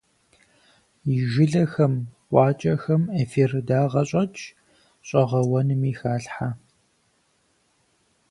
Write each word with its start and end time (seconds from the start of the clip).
И 1.17 1.19
жылэхэм, 1.31 1.93
къуакӏэхэм 2.29 3.01
эфир 3.21 3.51
дагъэ 3.67 4.01
щӏэтщ, 4.09 4.41
щӏэгъэуэнми 5.07 5.91
халъхьэ. 5.99 6.49